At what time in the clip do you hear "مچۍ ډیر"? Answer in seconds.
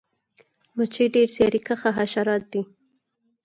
0.75-1.27